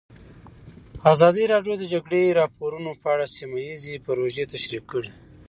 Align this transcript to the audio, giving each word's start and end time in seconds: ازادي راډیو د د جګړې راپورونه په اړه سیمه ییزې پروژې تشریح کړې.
ازادي 1.11 1.43
راډیو 1.53 1.73
د 1.77 1.79
د 1.81 1.83
جګړې 1.93 2.37
راپورونه 2.39 2.89
په 3.01 3.07
اړه 3.13 3.25
سیمه 3.35 3.57
ییزې 3.67 3.95
پروژې 4.05 4.45
تشریح 4.53 4.83
کړې. 4.91 5.09